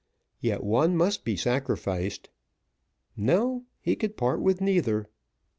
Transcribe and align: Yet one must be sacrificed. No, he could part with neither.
Yet 0.39 0.63
one 0.63 0.97
must 0.97 1.23
be 1.23 1.35
sacrificed. 1.35 2.31
No, 3.15 3.65
he 3.81 3.95
could 3.95 4.17
part 4.17 4.41
with 4.41 4.59
neither. 4.59 5.07